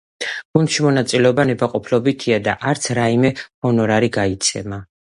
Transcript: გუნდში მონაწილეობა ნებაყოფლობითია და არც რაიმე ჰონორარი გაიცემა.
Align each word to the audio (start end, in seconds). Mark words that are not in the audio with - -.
გუნდში 0.57 0.85
მონაწილეობა 0.85 1.45
ნებაყოფლობითია 1.51 2.41
და 2.49 2.57
არც 2.73 2.91
რაიმე 3.03 3.35
ჰონორარი 3.47 4.13
გაიცემა. 4.19 4.87